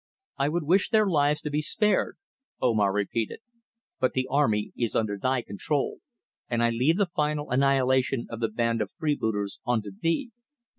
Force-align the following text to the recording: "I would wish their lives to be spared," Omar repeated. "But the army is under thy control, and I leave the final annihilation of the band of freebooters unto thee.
"I 0.39 0.49
would 0.49 0.63
wish 0.63 0.89
their 0.89 1.05
lives 1.07 1.41
to 1.41 1.51
be 1.51 1.61
spared," 1.61 2.17
Omar 2.59 2.91
repeated. 2.91 3.41
"But 3.99 4.13
the 4.13 4.25
army 4.31 4.71
is 4.75 4.95
under 4.95 5.15
thy 5.15 5.43
control, 5.43 5.99
and 6.49 6.63
I 6.63 6.71
leave 6.71 6.97
the 6.97 7.05
final 7.15 7.51
annihilation 7.51 8.25
of 8.31 8.39
the 8.39 8.47
band 8.49 8.81
of 8.81 8.89
freebooters 8.89 9.59
unto 9.63 9.91
thee. 9.91 10.31